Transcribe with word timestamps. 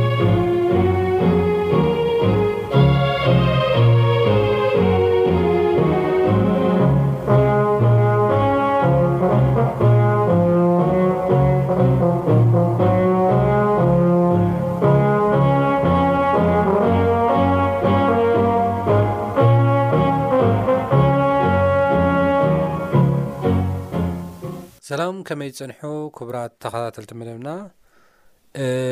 ሰላም 24.91 25.17
ከመይ 25.27 25.49
ዝፀንሑ 25.57 25.81
ክቡራት 26.15 26.53
ተኸታተልቲ 26.63 27.11
መደብና 27.19 27.49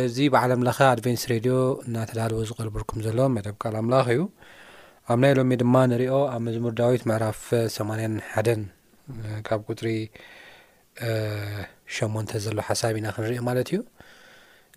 እዚ 0.07 0.18
ብዓለምለኻ 0.34 0.78
ኣድቨንስ 0.92 1.24
ሬድዮ 1.31 1.56
እናተዳልዎ 1.86 2.40
ዝቐልበርኩም 2.50 3.00
ዘሎ 3.06 3.18
መደብ 3.38 3.56
ቃል 3.63 3.75
ኣምላኽ 3.81 4.06
እዩ 4.13 4.22
ኣብ 5.16 5.19
ናይ 5.24 5.34
ሎሚ 5.40 5.56
ድማ 5.62 5.75
ንሪኦ 5.94 6.16
ኣብ 6.36 6.40
መዝሙር 6.48 6.74
ዳዊት 6.80 7.04
መዕራፍ 7.12 7.42
8ያ 7.78 8.06
ሓደን 8.34 8.62
ካብ 9.50 9.60
ቁጥሪ 9.72 9.88
ሸሞንተ 11.98 12.31
ዘሎ 12.46 12.60
ሓሳብ 12.69 12.96
ኢና 13.01 13.10
ክንሪኦ 13.18 13.44
ማለት 13.50 13.72
እዩ 13.74 13.81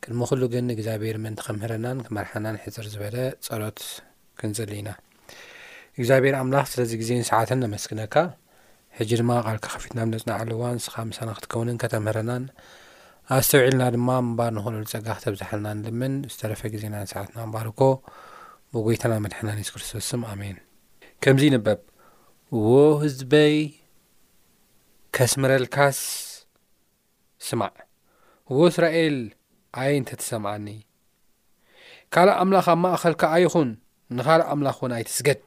ቅድሚ 0.02 0.24
ኹሉ 0.32 0.42
ግን 0.56 0.72
እግዚኣብሔር 0.76 1.18
ምእንቲ 1.26 1.40
ከምህረናን 1.48 2.00
ክመርሓናን 2.08 2.58
ሕፅር 2.66 2.88
ዝበለ 2.94 3.18
ጸሎት 3.48 3.80
ክንፅሊ 4.42 4.72
ኢና 4.82 4.90
እግዚኣብሔር 6.00 6.36
ኣምላኽ 6.42 6.66
ስለዚ 6.76 6.90
ግዜን 7.04 7.24
ሰዓትን 7.32 7.62
ነመስግነካ 7.66 8.14
ሕጂ 8.98 9.10
ድማ 9.20 9.30
ቓልካ 9.44 9.66
ኸፊትና 9.74 9.98
ብ 10.06 10.08
ነጽና 10.12 10.30
ዕለዋን 10.40 10.74
ንስኻ 10.78 10.94
ምሳና 11.10 11.28
ክትከውንን 11.36 11.76
ከተምህረናን 11.82 12.42
ኣ 13.34 13.36
ስተውዒልና 13.46 13.82
ድማ 13.94 14.08
እምባር 14.22 14.50
ንክነሉ 14.56 14.82
ጸጋ 14.92 15.06
ክተብዝሓናን 15.18 15.78
ልምን 15.86 16.14
ዝተረፈ 16.32 16.60
ጊዜናን 16.74 17.08
ሰዓትና 17.12 17.38
ምባርእኮ 17.48 17.80
ብጐይታና 18.76 19.14
መድሓናን 19.24 19.62
ሱክርስቶስም 19.68 20.22
ኣሜን 20.32 20.56
ከምዚ 21.26 21.44
ይንበብ 21.48 21.80
ዎ 22.72 22.72
ህዝበይ 23.04 23.54
ከስምረልካስ 25.18 26.00
ስማዕ 27.48 27.74
ወ 28.56 28.68
እስራኤል 28.72 29.16
ኣየይ 29.84 29.96
እንተ 30.00 30.10
ተሰምዓኒ 30.20 30.66
ካልእ 32.16 32.36
ኣምላኽ 32.42 32.66
ኣብ 32.74 32.80
ማእኸልካኣይኹን 32.84 33.70
ንኻልእ 34.18 34.48
ኣምላኽ 34.56 34.76
እውን 34.82 34.92
ኣይትስገድ 34.98 35.44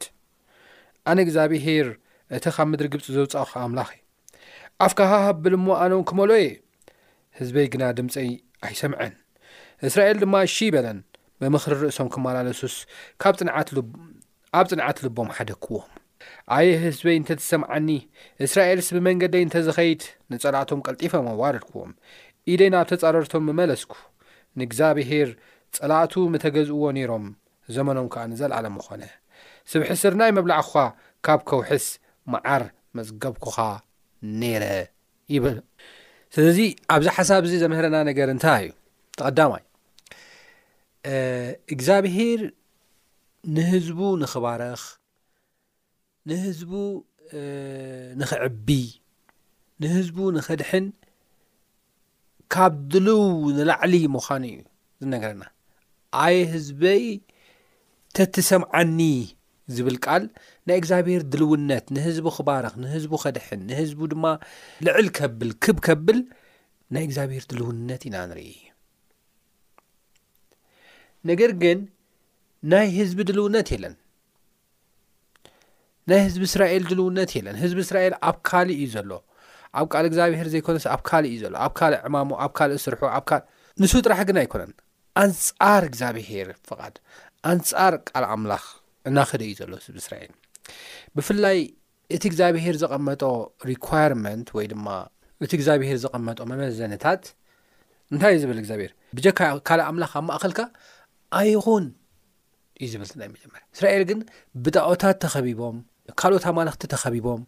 ኣነ 1.12 1.18
እግዚኣብሔር 1.26 1.86
እቲ 2.34 2.44
ኻብ 2.54 2.66
ምድሪ 2.70 2.86
ግብፂ 2.92 3.04
ዘውጻኹኸ 3.16 3.52
ኣምላኽ 3.64 3.90
እዩ 3.94 4.00
ኣፍካ 4.84 5.00
ሃሃብ 5.12 5.36
ብልሞ 5.42 5.66
ኣነ 5.82 5.92
ክመልየ 6.10 6.46
ህዝበይ 7.38 7.66
ግና 7.72 7.82
ድምጸይ 7.98 8.30
ኣይሰምዐን 8.66 9.14
እስራኤል 9.88 10.16
ድማ 10.22 10.34
እሺ 10.46 10.56
በለን 10.74 10.98
ብምኽሪ 11.40 11.72
ርእሶም 11.82 12.08
ክመላለሱስ 12.14 12.74
ኣብ 14.58 14.66
ጽንዓት 14.70 14.98
ልቦም 15.04 15.28
ሓደክዎም 15.36 15.88
ኣየ 16.56 16.68
ህዝበይ 16.84 17.16
እንተ 17.20 17.28
ተሰምዓኒ 17.40 17.88
እስራኤልስ 18.46 18.88
ብመንገደይ 18.96 19.42
እንተ 19.46 19.56
ዘኸይድ 19.66 20.02
ንጸላእቶም 20.32 20.80
ቀልጢፎም 20.86 21.26
ኣዋርድክዎም 21.32 21.90
ኢደይ 22.52 22.70
ናብ 22.74 22.86
ተጻረርቶም 22.92 23.44
ምመለስኩ 23.48 23.92
ንእግዚኣብሔር 24.60 25.30
ጸላእቱ 25.78 26.14
ምተገዝእዎ 26.34 26.84
ነይሮም 26.98 27.26
ዘመኖም 27.76 28.08
ከዓ 28.14 28.24
ንዘለዓለም 28.32 28.76
ኾነ 28.86 29.02
ስብሕስር 29.72 30.12
ናይ 30.22 30.32
መብላዕ 30.38 30.60
ኳ 30.72 30.84
ካብ 31.28 31.40
ከውሕስ 31.50 31.86
መዓር 32.32 32.62
መፅገብኩኻ 32.96 33.56
ነይረ 34.40 34.64
ይብል 35.34 35.56
ስለዚ 36.34 36.58
ኣብዚ 36.94 37.06
ሓሳብ 37.16 37.42
እዚ 37.48 37.54
ዘምህረና 37.62 37.96
ነገር 38.10 38.28
እንታይ 38.34 38.62
እዩ 38.68 38.72
ተቐዳማይ 39.18 39.62
እግዚኣብሄር 41.74 42.40
ንህዝቡ 43.56 43.98
ንኽባረኽ 44.22 44.82
ንህዝቡ 46.30 46.72
ንኽዕቢ 48.20 48.68
ንህዝቡ 49.82 50.18
ንኸድሕን 50.36 50.86
ካብ 52.54 52.74
ድልው 52.92 53.22
ንላዕሊ 53.56 53.94
ምዃኑ 54.14 54.42
እዩ 54.50 54.58
ዝነገረና 55.02 55.44
ኣይ 56.24 56.36
ህዝበይ 56.54 57.02
ተተሰምዓኒ 58.16 58.98
ዝብል 59.76 59.96
ቃል 60.04 60.24
ናይ 60.68 60.78
እግዚኣብሄር 60.80 61.22
ድልውነት 61.32 61.86
ንህዝቢ 61.96 62.26
ክባረኽ 62.36 62.74
ንህዝቡ 62.82 63.12
ኸድሕን 63.24 63.60
ንህዝቡ 63.68 64.00
ድማ 64.12 64.24
ልዕል 64.86 65.08
ከብል 65.18 65.50
ክብ 65.64 65.76
ከብል 65.86 66.18
ናይ 66.94 67.04
እግዚኣብሄር 67.08 67.44
ድልውነት 67.50 68.02
ኢና 68.08 68.16
ንርኢ 68.30 68.48
እዩ 68.58 68.64
ነገር 71.30 71.52
ግን 71.62 71.78
ናይ 72.72 72.88
ህዝቢ 72.98 73.18
ድልውነት 73.28 73.68
የለን 73.74 73.94
ናይ 76.10 76.20
ህዝቢ 76.26 76.42
እስራኤል 76.50 76.82
ድልውነት 76.90 77.30
የለን 77.36 77.56
ህዝቢ 77.62 77.78
እስራኤል 77.86 78.16
ኣብ 78.30 78.36
ካልእ 78.50 78.78
እዩ 78.80 78.86
ዘሎ 78.96 79.12
ኣብ 79.80 79.86
ቃል 79.94 80.04
እግዚኣብሄር 80.10 80.48
ዘይኮነስ 80.54 80.84
ኣብ 80.94 81.00
ካልእ 81.10 81.32
እዩ 81.34 81.38
ዘሎ 81.46 81.54
ኣብ 81.66 81.72
ካልእ 81.80 82.00
ዕማሙ 82.08 82.30
ኣብ 82.46 82.52
ካልእ 82.58 82.78
ስርሑ 82.86 83.02
ኣብ 83.18 83.26
ንሱ 83.82 83.92
ጥራሕ 84.06 84.20
ግን 84.30 84.36
ኣይኮነን 84.42 84.72
ኣንጻር 85.22 85.82
እግዚኣብሄር 85.90 86.50
ፍቓድ 86.70 86.94
ኣንጻር 87.52 87.94
ቃል 88.10 88.26
ኣምላኽ 88.34 88.64
እናክደ 89.10 89.40
እዩ 89.48 89.52
ዘሎ 89.62 89.72
ህዝቢ 89.86 89.96
እስራኤል 90.04 90.34
ብፍላይ 91.16 91.58
እቲ 92.16 92.22
እግዚኣብሄር 92.30 92.74
ዘቐመጦ 92.82 93.22
ሪኳርመንት 93.70 94.48
ወይ 94.56 94.66
ድማ 94.72 94.86
እቲ 95.44 95.50
እግዚኣብሄር 95.58 95.98
ዘቐመጦ 96.04 96.38
መመዘነታት 96.50 97.22
እንታይ 98.14 98.32
እዩ 98.34 98.40
ዝብል 98.42 98.58
እግዚኣብሔር 98.62 98.92
ብጀካ 99.16 99.40
ካልእ 99.68 99.86
ኣምላኽ 99.90 100.12
ኣብ 100.18 100.24
ማእኸልካ 100.28 100.60
ኣይኹን 101.38 101.84
እዩ 102.82 102.88
ዝብል 102.94 103.10
ና 103.20 103.30
መጀመር 103.34 103.62
እስራኤል 103.74 104.04
ግን 104.10 104.20
ብጣኦታት 104.64 105.16
ተኸቢቦም 105.24 105.76
ካልኦት 106.20 106.44
ኣማለኽቲ 106.52 106.82
ተኸቢቦም 106.94 107.42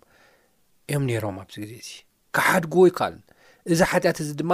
እዮም 0.90 1.04
ነይሮም 1.10 1.36
ኣብዚ 1.42 1.54
ግዜ 1.64 1.72
እዙይ 1.82 1.96
ካሓድግዎ 2.36 2.82
ይከኣልን 2.90 3.22
እዚ 3.72 3.80
ሓጢአት 3.90 4.18
እዚ 4.24 4.30
ድማ 4.40 4.52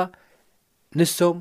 ንሶም 1.00 1.36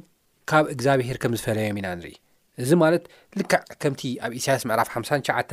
ካብ 0.50 0.65
እግዚኣብሄር 0.74 1.18
ከም 1.24 1.34
ዝፈለዮም 1.39 1.77
ኢና 1.82 1.88
ንርኢ 1.98 2.15
እዚ 2.63 2.72
ማለት 2.84 3.03
ልክዕ 3.39 3.62
ከምቲ 3.82 4.01
ኣብ 4.25 4.32
እሳያስ 4.39 4.63
ምዕራፍ 4.70 4.89
ሓምሳ 4.94 5.10
ሸዓተ 5.27 5.51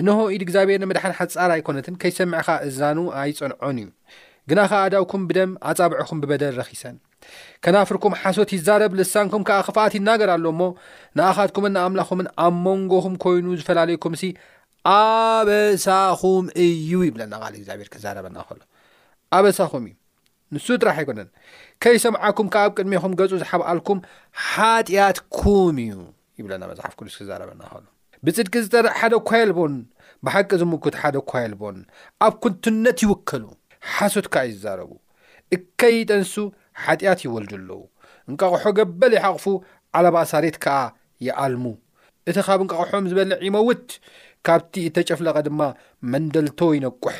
እንሆ 0.00 0.18
ኢድ 0.34 0.42
እግዚኣብሔር 0.46 0.80
ንመድሓን 0.82 1.14
ሓጻር 1.18 1.50
ኣይኮነትን 1.56 1.94
ከይሰምዕኻ 2.02 2.46
እዝናኑ 2.68 2.98
ኣይጸንዖን 3.20 3.78
እዩ 3.82 3.88
ግና 4.50 4.60
ኸዓ 4.70 4.80
ኣዳውኩም 4.88 5.22
ብደም 5.30 5.50
ኣጻብዐኹም 5.70 6.20
ብበደር 6.22 6.52
ረኺሰን 6.60 6.96
ከናፍርኩም 7.64 8.14
ሓሶት 8.20 8.50
ይዛረብ 8.56 8.92
ልሳንኩም 8.98 9.42
ከዓ 9.48 9.58
ክፍኣት 9.68 9.94
ይናገር 9.98 10.30
ኣሎ 10.34 10.44
ሞ 10.60 10.68
ንኣኻትኩምን 11.18 11.72
ንኣምላኹምን 11.76 12.28
ኣብ 12.44 12.54
መንጎኹም 12.66 13.14
ኮይኑ 13.24 13.46
ዝፈላለዩኩምሲ 13.60 14.22
ኣበሳኹም 14.94 16.46
እዩ 16.66 16.90
ይብለና 17.08 17.34
ቃል 17.42 17.54
እግዚኣብሔር 17.60 17.88
ክዛረበና 17.94 18.38
ኸሎ 18.50 18.60
ኣበሳኹም 19.38 19.84
እዩ 19.90 19.94
ንሱ 20.54 20.66
ጥራሕ 20.82 20.96
ኣይኮነን 21.00 21.28
ከይሰምዓኩም 21.82 22.48
ካብ 22.54 22.62
ኣብ 22.68 22.72
ቅድሜኹም 22.78 23.14
ገጹ 23.20 23.32
ዝሓብኣልኩም 23.42 23.98
ሓጢኣትኩም 24.50 25.76
እዩ 25.84 25.96
ይብለና 26.38 26.62
መጽሓፍ 26.70 26.92
ቅዱስ 26.98 27.14
ክዛረበና 27.20 27.62
ኸእኑ 27.72 27.84
ብጽድቂ 28.26 28.54
ዝጸርዕ 28.64 28.92
ሓደ 29.00 29.14
ኳየልቦን 29.30 29.74
ብሓቂ 30.26 30.50
ዝምክት 30.62 30.94
ሓደ 31.02 31.16
ኳየልቦን 31.32 31.76
ኣብ 32.26 32.34
ኩንትነት 32.44 32.98
ይውከሉ 33.04 33.44
ሓሶት 33.94 34.26
ከ 34.34 34.44
ዩ 34.50 34.54
ዛረቡ 34.64 34.90
እከይይጠንሱ 35.56 36.34
ሓጢኣት 36.84 37.20
ይወልዱ 37.26 37.52
ኣለዉ 37.60 37.82
እንቃቑሑ 38.30 38.64
ገበል 38.78 39.12
ይሓቕፉ 39.18 39.46
ዓለባሳሬት 39.98 40.56
ከዓ 40.64 40.78
ይኣልሙ 41.26 41.64
እቲ 42.30 42.36
ኻብ 42.46 42.60
እንቃቑሖም 42.64 43.06
ዝበልዕ 43.10 43.38
ይመውት 43.48 43.86
ካብቲ 44.46 44.74
እተጨፍለቐ 44.88 45.38
ድማ 45.46 45.60
መንደልቶ 46.14 46.58
ይነቁሕ 46.78 47.16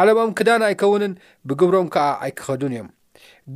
ዓለምኦም 0.00 0.30
ክዳን 0.38 0.62
ኣይከውንን 0.68 1.12
ብግብሮም 1.48 1.88
ከዓ 1.94 2.06
ኣይክኸዱን 2.24 2.72
እዮም 2.76 2.88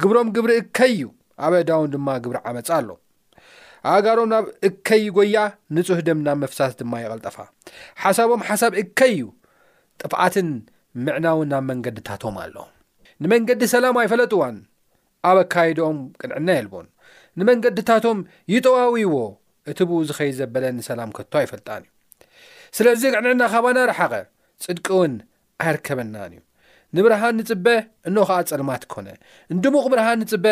ግብሮም 0.02 0.28
ግብሪ 0.36 0.52
እከይዩ 0.62 1.00
ኣበ 1.46 1.54
ዳውን 1.68 1.90
ድማ 1.94 2.08
ግብሪ 2.24 2.36
ዓመፂ 2.48 2.66
ኣሎ 2.78 2.88
ኣእጋሮም 3.90 4.28
ናብ 4.32 4.46
እከይይጐያ 4.68 5.38
ንጹሕ 5.76 6.00
ደምናብ 6.08 6.38
መፍሳስ 6.44 6.72
ድማ 6.80 6.92
ይቐልጠፋ 7.02 7.36
ሓሳቦም 8.02 8.42
ሓሳብ 8.48 8.72
እከይ 8.82 9.12
እዩ 9.16 9.24
ጥፍዓትን 10.00 10.48
ምዕናውን 11.06 11.50
ናብ 11.52 11.64
መንገድታቶም 11.70 12.36
ኣለ 12.44 12.56
ንመንገዲ 13.22 13.62
ሰላም 13.74 13.96
ኣይፈለጥዋን 14.02 14.56
ኣብ 15.30 15.38
ኣካይድኦም 15.44 15.98
ቅንዕና 16.20 16.48
የልቦን 16.58 16.86
ንመንገድታቶም 17.40 18.18
ይጠዋውይዎ 18.54 19.16
እቲ 19.70 19.78
ብኡ 19.88 19.98
ዝኸይ 20.08 20.30
ዘበለ 20.38 20.64
ኒሰላም 20.76 21.10
ከቶ 21.16 21.32
ኣይፈልጣን 21.42 21.82
እዩ 21.86 21.90
ስለዙይ 22.78 23.10
ቅንዕና 23.16 23.42
ኻባናረሓቐ 23.54 24.12
ጽድቂውን 24.64 25.12
ኣይርከበናን 25.64 26.22
እዩ 26.36 26.40
ንብርሃን 26.96 27.34
ንጽበ 27.38 27.66
እኖ 28.08 28.16
ኸዓ 28.28 28.38
ጸልማት 28.50 28.84
ኮነ 28.92 29.08
ንድሙቕ 29.56 29.84
ብርሃን 29.92 30.18
ንጽበ 30.22 30.46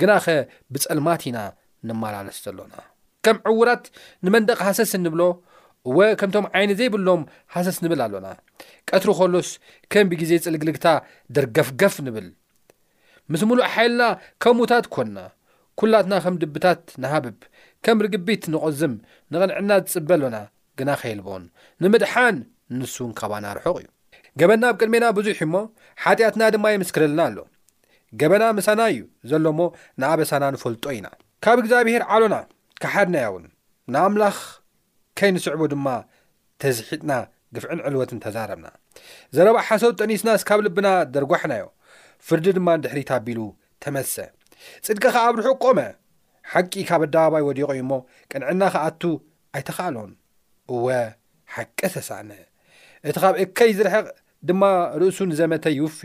ግናኸ 0.00 0.26
ብጸልማት 0.72 1.22
ኢና 1.28 1.38
ንመላለስ 1.88 2.36
ዘሎና 2.44 2.74
ከም 3.26 3.36
ዕውራት 3.50 3.84
ንመንደቕ 4.26 4.58
ሓሰስ 4.68 4.92
ንብሎ 5.04 5.22
እወ 5.90 5.98
ከምቶም 6.20 6.46
ዓይነ 6.56 6.70
ዘይብሎም 6.78 7.22
ሓሰስ 7.54 7.76
ንብል 7.84 8.00
ኣሎና 8.04 8.28
ቀትሪ 8.88 9.10
ኸሎስ 9.18 9.48
ከም 9.92 10.06
ብጊዜ 10.10 10.32
ጽልግልግታ 10.44 10.86
ደርገፍገፍ 11.36 11.94
ንብል 12.06 12.28
ምስ 13.32 13.42
ምሉእ 13.50 13.66
ሓይልና 13.74 14.02
ከምታት 14.44 14.86
ኰንና 14.96 15.18
ኵላትና 15.82 16.14
ኸም 16.24 16.34
ድብታት 16.42 16.82
ንሃብብ 17.02 17.38
ከም 17.84 18.00
ርግቢት 18.04 18.42
ንቖዝም 18.52 18.94
ንቕንዕና 19.32 19.70
ዝጽበ 19.84 20.10
ኣሎና 20.16 20.36
ግና 20.80 20.90
ኸየልቦን 21.00 21.44
ንምድሓን 21.84 22.36
ንሱውን 22.78 23.12
ካባ 23.20 23.32
ናርሑቕ 23.44 23.74
እዩ 23.80 23.88
ገበና 24.40 24.62
ኣብ 24.72 24.76
ቅድሜና 24.80 25.06
ብዙሕ 25.18 25.38
እሞ 25.46 25.54
ሓጢኣትና 26.02 26.42
ድማ 26.54 26.66
ይምስ 26.74 26.90
ክደልና 26.96 27.20
ኣሎ 27.28 27.38
ገበና 28.20 28.44
ምሳና 28.58 28.80
እዩ 28.92 29.00
ዘሎ 29.30 29.44
ሞ 29.58 29.68
ንኣበሳና 30.00 30.44
ንፈልጦ 30.54 30.84
ኢና 30.96 31.08
ካብ 31.44 31.58
እግዚኣብሔር 31.62 32.02
ዓሎና 32.14 32.36
ካሓድናያ 32.82 33.26
ውን 33.34 33.44
ንኣምላኽ 33.94 34.38
ከይንስዕቦ 35.18 35.62
ድማ 35.72 35.88
ተዝሒጥና 36.62 37.12
ግፍዕን 37.56 37.80
ዕልወትን 37.88 38.20
ተዛረብና 38.24 38.66
ዘረባ 39.36 39.56
ሓሰብ 39.68 39.92
ጠኒስናስካብ 40.00 40.60
ልብና 40.66 40.88
ደርጓሕናዮ 41.14 41.64
ፍርዲ 42.28 42.46
ድማ 42.58 42.68
ድኅሪት 42.84 43.10
ኣቢሉ 43.18 43.40
ተመሰ 43.84 44.14
ጽድቀ 44.86 45.04
ኸዓ 45.16 45.24
ኣብ 45.30 45.36
ርሑ 45.40 45.48
ቆመ 45.64 45.78
ሓቂ 46.52 46.72
ካብ 46.90 47.02
ኣደባባይ 47.08 47.44
ወዲቖ 47.48 47.68
እዩ 47.74 47.80
እሞ 47.84 47.92
ቅንዕና 48.30 48.62
ኸኣቱ 48.76 49.02
ኣይተኽኣለን 49.56 50.12
እወ 50.72 50.86
ሓቂ 51.56 51.78
ተሳኣነ 51.96 52.30
እቲ 53.10 53.16
ኻብ 53.22 53.34
እከይ 53.42 53.70
ዝርሐቕ 53.78 54.06
ድማ 54.48 54.62
ርእሱ 55.00 55.18
ንዘመተ 55.30 55.64
ይውፍ 55.78 55.96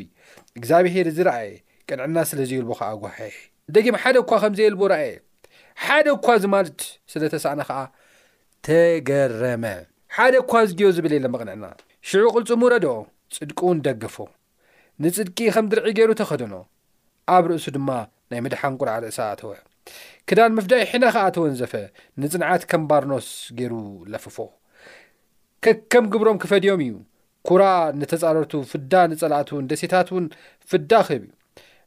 እግዚኣብሔር 0.59 1.07
ዝረአየ 1.17 1.49
ቅንዕና 1.89 2.15
ስለ 2.29 2.39
ዘየልቦ 2.49 2.71
ኸዓ 2.79 2.89
ጓሒሕ 3.03 3.35
ደጊም 3.75 3.95
ሓደ 4.03 4.15
እኳ 4.23 4.31
ኸም 4.43 4.53
ዘየልቦ 4.59 4.81
ርአየ 4.93 5.09
ሓደ 5.83 6.05
እኳ 6.17 6.27
ዝማለት 6.43 6.81
ስለ 7.11 7.21
ተሰነ 7.33 7.59
ኸዓ 7.69 7.81
ተገረመ 8.67 9.63
ሓደ 10.17 10.33
እኳ 10.43 10.53
ዝግዮ 10.69 10.87
ዝብል 10.97 11.13
ኢለመቕንዕና 11.19 11.65
ሽዑ 12.09 12.25
ቕልጹሙ 12.35 12.61
ረድኦ 12.73 12.93
ጽድቂውን 13.35 13.77
ደገፎ 13.87 14.17
ንጽድቂ 15.03 15.37
ኸም 15.55 15.65
ድርዒ 15.71 15.87
ገይሩ 15.97 16.11
ተኸደኖ 16.21 16.53
ኣብ 17.35 17.43
ርእሱ 17.51 17.67
ድማ 17.77 17.89
ናይ 18.31 18.39
ምድሓንኵርዓ 18.45 18.95
ርእሳ 19.03 19.19
ኣተወ 19.33 19.51
ክዳን 20.29 20.55
ምፍዳይ 20.57 20.81
ሒና 20.91 21.05
ኸዓ 21.15 21.25
ተወንዘፈ 21.35 21.73
ንጽንዓት 22.23 22.63
ከም 22.71 22.81
ባርኖስ 22.89 23.27
ገይሩ 23.59 23.73
ለፍፎ 24.13 24.37
ሕከም 25.67 26.05
ግብሮም 26.13 26.37
ክፈድዮም 26.41 26.81
እዩ 26.83 26.93
ኵራ 27.47 27.63
ንተጻረርቱ 27.99 28.53
ፍዳ 28.71 28.93
ንጸላእት 29.11 29.49
ውን 29.55 29.65
ደሴታትውን 29.71 30.25
ፍዳ 30.69 30.91
ክህብ 31.07 31.21
እዩ 31.25 31.31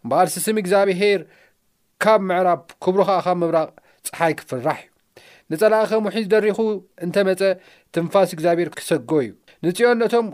እምበኣል 0.02 0.28
ስስም 0.34 0.56
እግዚኣብሔር 0.62 1.20
ካብ 2.02 2.20
ምዕራብ 2.28 2.60
ክብሩ 2.84 3.00
ከዓ 3.08 3.16
ካብ 3.26 3.36
ምብራቕ 3.42 3.68
ፀሓይ 4.08 4.34
ክፍራሕ 4.40 4.78
እዩ 4.84 4.88
ንጸላእ 5.52 5.84
ኸም 5.90 6.02
ውሒ 6.08 6.16
ዝደሪኹ 6.26 6.58
እንተመጸ 7.06 7.42
ትንፋስ 7.94 8.30
እግዚኣብሔር 8.36 8.68
ክሰጎ 8.78 9.10
እዩ 9.24 9.30
ንጽኦ 9.66 9.88
ነቶም 10.02 10.26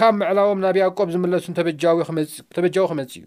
ካብ 0.00 0.14
ምዕላቦም 0.20 0.60
ናብ 0.64 0.76
ያዕቆብ 0.82 1.08
ዝመለሱን 1.14 1.56
ተበጃዊ 1.58 2.00
ክመጽ 2.90 3.14
እዩ 3.20 3.24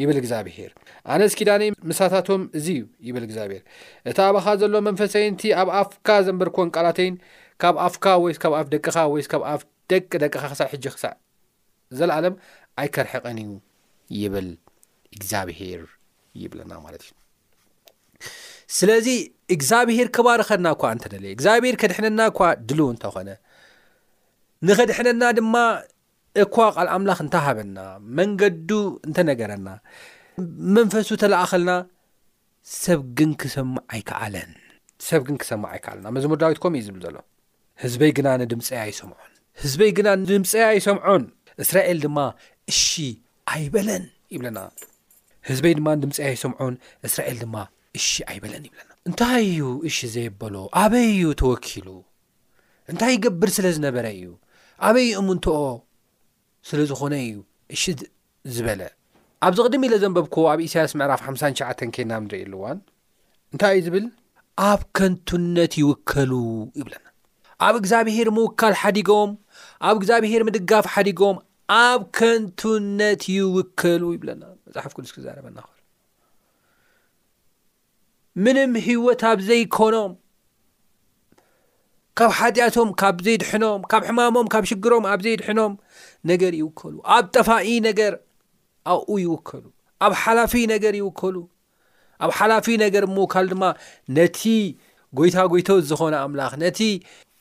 ይብል 0.00 0.16
እግዚኣብሔር 0.22 0.70
ኣነስ 1.12 1.32
ኪዳነይ 1.38 1.70
ምሳታትም 1.90 2.42
እዙይ 2.58 2.76
እዩ 2.80 3.08
ይብል 3.08 3.24
እግዚኣብሔር 3.28 3.62
እቲ 4.10 4.18
ኣባኻ 4.28 4.46
ዘሎ 4.60 4.74
መንፈሳይንቲ 4.88 5.42
ኣብ 5.62 5.68
ኣፍካ 5.80 6.08
ዘንበርኮን 6.26 6.68
ቃላተይን 6.76 7.14
ካብ 7.62 7.76
ኣፍካ 7.86 8.06
ወይስካብ 8.24 8.52
ኣፍ 8.58 8.66
ደቅኻ 8.72 8.96
ወይስካብ 9.14 9.42
ኣፍ 9.52 9.60
ደቂ 9.90 10.10
ደቅኻ 10.22 10.42
ክሳድ 10.52 10.68
ሕጂ 10.72 10.84
ክሳዕ 10.94 11.14
ዘለኣለም 11.98 12.34
ኣይከርሐቀን 12.80 13.38
እዩ 13.44 13.50
ይብል 14.20 14.48
እግዚኣብሄር 15.16 15.80
ይብለና 16.42 16.72
ማለት 16.84 17.02
እዩ 17.06 17.10
ስለዚ 18.76 19.06
እግዚኣብሄር 19.54 20.08
ክባርኸና 20.16 20.66
እኳ 20.76 20.84
እንተደልዩ 20.96 21.30
እግዚኣብሄር 21.36 21.76
ከድሕነና 21.82 22.20
እኳ 22.32 22.38
ድልው 22.70 22.88
እንተኾነ 22.94 23.28
ንከድሕነና 24.68 25.24
ድማ 25.38 25.54
እኳ 26.44 26.54
ቓል 26.76 26.88
ኣምላኽ 26.96 27.18
እንተሃበና 27.26 27.78
መንገዱ 28.20 28.70
እንተነገረና 29.08 29.68
መንፈሱ 30.76 31.08
እተለኣኸልና 31.18 31.72
ሰብግን 32.84 33.32
ማይሰብ 33.72 35.20
ግን 35.26 35.34
ክሰማዕ 35.42 35.68
ኣይከኣለን 35.82 36.06
ኣ 36.08 36.12
መዘሙዳዊት 36.18 36.58
ከምኡ 36.62 36.78
እዩ 36.82 36.86
ዝብል 36.88 37.02
ዘሎ 37.06 37.16
ህዝበይ 37.82 38.12
ግና 38.18 38.28
ንድምጸይ 38.40 38.78
ኣይሰምዖን 38.86 39.32
ህዝበይ 39.62 39.90
ግና 39.96 40.08
ንድምጸ 40.20 40.52
ኣይሰምዖን 40.70 41.24
እስራኤል 41.62 41.98
ድማ 42.04 42.18
እሺ 42.72 42.82
ኣይበለን 43.54 44.04
ይብለና 44.34 44.58
ህዝበይ 45.48 45.74
ድማ 45.78 45.88
ንድምፂ 45.98 46.14
ኣይሰምዖን 46.30 46.74
እስራኤል 47.08 47.36
ድማ 47.44 47.56
እሺ 47.98 48.08
ኣይበለን 48.30 48.62
ይብለና 48.68 48.90
እንታይ 49.08 49.46
ዩ 49.60 49.66
እሺ 49.88 49.98
ዘይበሎ 50.14 50.54
ኣበይዩ 50.82 51.22
ተወኪሉ 51.42 51.88
እንታይ 52.92 53.14
ገብር 53.26 53.50
ስለ 53.56 53.66
ዝነበረ 53.76 54.06
እዩ 54.18 54.26
ኣበይዪ 54.88 55.12
ኦም 55.20 55.28
እንት 55.34 55.46
ስለ 56.70 56.78
ዝኾነ 56.92 57.14
እዩ 57.28 57.36
እሺ 57.76 57.82
ዝበለ 58.56 58.80
ኣብዚ 59.48 59.58
ቕድም 59.68 59.82
ኢለ 59.88 59.94
ዘንበብኮ 60.04 60.36
ኣብ 60.52 60.60
እሳይያስ 60.68 60.92
ምዕራፍ 61.00 61.20
5ሸዓ 61.32 61.68
ኬና 61.98 62.10
ምንሪኢኣሉዋን 62.24 62.78
እንታይ 63.52 63.74
እዩ 63.78 63.84
ዚብል 63.88 64.06
ኣብ 64.70 64.80
ከንቱነት 64.98 65.72
ይውከሉ 65.82 66.32
ይብለና 66.80 67.04
ኣብ 67.66 67.74
እግዚኣብሔር 67.80 68.28
ምውካል 68.36 68.74
ሓዲጎም 68.80 69.30
ኣብ 69.88 69.96
እግዚኣብሔር 70.00 70.42
ምድጋፍ 70.48 70.86
ሓዲጎም 70.94 71.36
ኣብ 71.84 72.00
ከንቱውነት 72.18 73.22
ይውከሉ 73.36 74.02
ይብለና 74.16 74.42
መፅሓፍ 74.66 74.92
ቅዱስ 74.96 75.10
ክዛረበና 75.16 75.58
እ 75.66 75.70
ምንም 78.44 78.72
ህወት 78.86 79.22
ኣብ 79.32 79.38
ዘይኮኖም 79.48 80.12
ካብ 82.18 82.30
ሓጢኣቶም 82.38 82.88
ካብ 83.00 83.16
ዘይድሕኖም 83.26 83.80
ካብ 83.90 84.02
ሕማሞም 84.08 84.46
ካብ 84.52 84.64
ሽግሮም 84.70 85.04
ኣብ 85.12 85.20
ዘይድሕኖም 85.26 85.72
ነገር 86.30 86.52
ይውከሉ 86.60 86.94
ኣብ 87.16 87.24
ጠፋኢ 87.36 87.68
ነገር 87.88 88.12
ኣብኡ 88.94 89.12
ይውከሉ 89.26 89.64
ኣብ 90.06 90.12
ሓላፊ 90.22 90.52
ነገር 90.74 90.94
ይውከሉ 91.00 91.36
ኣብ 92.24 92.30
ሓላፊ 92.38 92.66
ነገር 92.84 93.04
ምውካሉ 93.16 93.46
ድማ 93.52 93.64
ነቲ 94.18 94.40
ጎይታጎይቶ 95.18 95.68
ዝኾነ 95.88 96.14
ኣምላኽ 96.24 96.52
ነቲ 96.62 96.80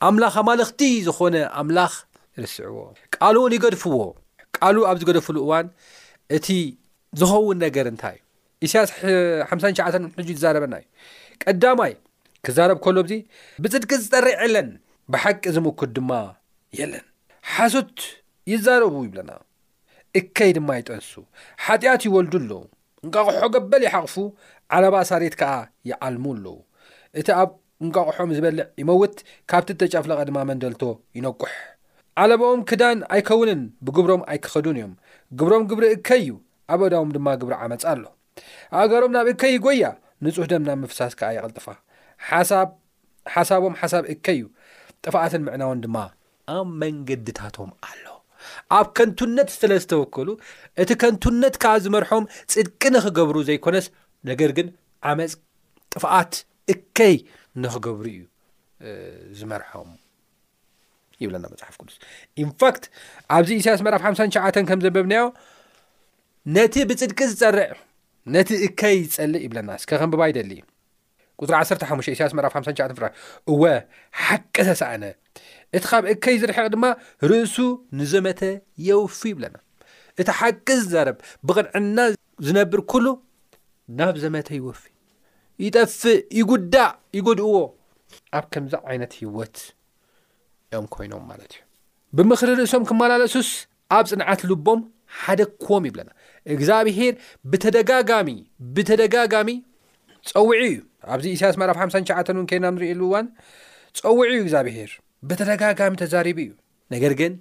ኣምላኽ 0.05 0.35
ኣማልኽቲ 0.41 0.79
ዝኾነ 1.05 1.35
ኣምላኽ 1.59 1.93
ይርስዕዎ 2.37 2.77
ቃል 3.15 3.35
እውን 3.39 3.53
ይገድፍዎ 3.57 3.95
ቃል 4.57 4.75
ኣብ 4.89 4.97
ዝገደፍሉ 5.01 5.35
እዋን 5.45 5.67
እቲ 6.37 6.47
ዝኸውን 7.19 7.57
ነገር 7.65 7.85
እንታይ 7.91 8.17
እዩ 8.63 8.67
እስያስ 8.67 8.89
5ሸ 9.49 9.73
ሕጁ 10.17 10.27
ዝዛረበና 10.37 10.73
እዩ 10.81 10.85
ቀዳማይ 11.43 11.93
ክዛረብ 12.45 12.77
ከሎዙ 12.83 13.11
ብጽድቂ 13.63 13.91
ዝጸርዕ 14.03 14.31
የለን 14.45 14.69
ብሓቂ 15.13 15.41
ዝምክድ 15.55 15.91
ድማ 15.97 16.11
የለን 16.79 17.05
ሓሱት 17.53 17.97
ይዛረቡ 18.51 18.95
ይብለና 19.07 19.31
እከይ 20.19 20.51
ድማ 20.57 20.69
ይጠንሱ 20.79 21.11
ሓጢኣት 21.65 22.01
ይወልዱ 22.07 22.35
ኣለዉ 22.41 22.53
እንቃቑሖ 23.05 23.39
ገበል 23.55 23.81
ይሓቕፉ 23.87 24.15
ዓለባ 24.75 24.95
ሳሬት 25.11 25.35
ከዓ 25.41 25.53
ይዓልሙ 25.89 26.25
ኣለዉ 26.37 26.55
እቲኣብ 27.21 27.49
እንቋቑሖም 27.85 28.29
ዝበልዕ 28.35 28.65
ይመውት 28.81 29.17
ካብቲ 29.51 29.69
እተጨፍለቐ 29.75 30.19
ድማ 30.29 30.37
መንደልቶ 30.49 30.83
ይነቁሕ 31.17 31.51
ዓለቦኦም 32.21 32.61
ክዳን 32.69 32.99
ኣይከውንን 33.15 33.61
ብግብሮም 33.87 34.21
ኣይክኸዱን 34.33 34.77
እዮም 34.79 34.93
ግብሮም 35.39 35.65
ግብሪ 35.71 35.85
እከይ 35.95 36.21
እዩ 36.25 36.31
ኣብ 36.73 36.81
እዳቦም 36.87 37.11
ድማ 37.17 37.27
ግብሪ 37.41 37.53
ዓመፅ 37.65 37.83
ኣሎ 37.91 38.03
ኣገሮም 38.81 39.11
ናብ 39.17 39.27
እከይ 39.33 39.53
ይጐያ 39.57 39.85
ንጹሕ 40.25 40.47
ደምናብ 40.53 40.79
ምፍሳስ 40.83 41.13
ካዓ 41.19 41.29
የቕልጥፋ 41.37 41.67
ሓሓሳቦም 42.29 43.75
ሓሳብ 43.81 44.03
እከይ 44.13 44.37
እዩ 44.39 44.45
ጥፍኣትን 45.05 45.41
ምዕናውን 45.47 45.81
ድማ 45.85 45.97
ኣብ 46.57 46.67
መንገድታቶም 46.83 47.71
ኣሎ 47.89 48.05
ኣብ 48.79 48.87
ከንቱነት 48.97 49.49
ስለ 49.61 49.71
ዝተወከሉ 49.83 50.29
እቲ 50.81 50.89
ከንቱነት 51.01 51.55
ከዓ 51.63 51.73
ዝመርሖም 51.85 52.25
ጽድቂ 52.53 52.81
ንኽገብሩ 52.95 53.37
ዘይኮነስ 53.49 53.87
ነገር 54.29 54.51
ግን 54.57 54.67
ዓመፅ 55.11 55.33
ጥፍኣት 55.93 56.33
እከይ 56.73 57.15
ንክገብሩ 57.63 58.07
እዩ 58.11 58.19
ዝመርሖም 59.39 59.89
ይብለና 61.23 61.45
መጽሓፍ 61.53 61.75
ቅዱስ 61.79 61.95
ኢንፋክት 62.43 62.83
ኣብዚ 63.35 63.49
እሳያስ 63.61 63.81
መዕራፍ 63.85 64.03
5ሸ 64.09 64.25
ከም 64.69 64.79
ዘበብናዮ 64.85 65.23
ነቲ 66.55 66.75
ብፅድቂ 66.89 67.19
ዝጸርዕ 67.31 67.71
ነቲ 68.35 68.49
እከይ 68.67 68.97
ዝጸልእ 69.05 69.41
ይብለና 69.45 69.69
እስከ 69.81 69.91
ኸም 70.01 70.09
ብባይ 70.13 70.31
ደሊ 70.37 70.51
እዩ 70.57 70.61
ቁፅሪ 71.41 71.53
1 71.59 71.85
ሓሙ 71.91 71.99
እሳያስ 72.13 72.33
መዕራፍ 72.39 72.53
57 72.59 72.93
ፍ 73.03 73.09
እወ 73.51 73.61
ሓቂ 74.25 74.55
ተሰኣነ 74.69 75.03
እቲ 75.77 75.83
ኻብ 75.91 76.03
እከይ 76.13 76.37
ዝርሕቕ 76.41 76.67
ድማ 76.75 76.85
ርእሱ 77.31 77.57
ንዘመተ 78.01 78.41
የውፉ 78.87 79.19
ይብለና 79.31 79.57
እቲ 80.21 80.29
ሓቂ 80.39 80.67
ዝዛረብ 80.83 81.17
ብቕንዕና 81.47 81.97
ዝነብር 82.47 82.81
ኩሉ 82.93 83.05
ናብ 83.99 84.15
ዘመተ 84.25 84.47
ይወፊ 84.59 84.81
ይጠፍእ 85.65 86.17
ይጉዳእ 86.39 86.91
ይጉድእዎ 87.17 87.55
ኣብ 88.37 88.45
ከምዚ 88.53 88.73
ዓይነት 88.89 89.13
ህወት 89.21 89.57
ዮም 90.73 90.85
ኮይኖም 90.95 91.23
ማለት 91.29 91.51
እዩ 91.55 91.61
ብምኽሪ 92.17 92.49
ርእሶም 92.59 92.83
ክመላለሱስ 92.89 93.49
ኣብ 93.97 94.05
ጽንዓት 94.11 94.41
ልቦም 94.49 94.79
ሓደ 95.21 95.41
ክም 95.63 95.83
ይብለና 95.89 96.09
እግዚኣብሄር 96.53 97.13
ብተደጋጋሚ 97.51 98.29
ብተደጋጋሚ 98.75 99.49
ፀዊዒ 100.29 100.61
እዩ 100.69 100.77
ኣብዚ 101.15 101.25
እሳያስ 101.37 101.55
መዕራፍ 101.61 101.77
ሓሸዓን 101.95 102.37
ውን 102.39 102.47
ከና 102.51 102.65
ንርእሉዋን 102.75 103.25
ፀዊዒ 104.01 104.29
ዩ 104.37 104.39
እግዚኣብሄር 104.45 104.91
ብተደጋጋሚ 105.29 105.93
ተዛሪቡ 106.03 106.37
እዩ 106.45 106.51
ነገር 106.95 107.13
ግን 107.21 107.33